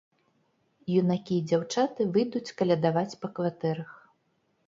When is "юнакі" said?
0.99-1.35